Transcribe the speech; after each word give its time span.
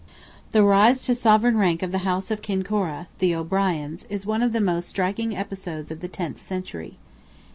The 0.51 0.63
rise 0.63 1.05
to 1.05 1.13
sovereign 1.13 1.57
rank 1.59 1.83
of 1.83 1.91
the 1.91 1.99
house 1.99 2.31
of 2.31 2.41
Kincorra 2.41 3.05
(the 3.19 3.35
O'Briens), 3.35 4.05
is 4.09 4.25
one 4.25 4.41
of 4.41 4.51
the 4.51 4.59
most 4.59 4.89
striking 4.89 5.37
episodes 5.37 5.91
of 5.91 5.99
the 5.99 6.07
tenth 6.07 6.41
century. 6.41 6.97